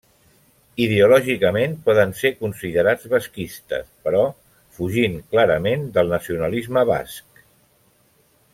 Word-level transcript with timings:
Ideològicament 0.85 1.75
poden 1.89 2.13
ser 2.21 2.31
considerats 2.39 3.11
basquistes 3.11 3.91
però 4.07 4.23
fugint 4.79 5.21
clarament 5.35 5.85
del 5.99 6.11
nacionalisme 6.15 6.89
basc. 6.95 7.45